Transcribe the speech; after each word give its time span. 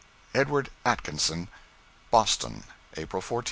EDWARD 0.33 0.71
ATKINSON. 0.83 1.47
Boston: 2.09 2.63
April 2.97 3.21
14, 3.21 3.21
1882. 3.21 3.39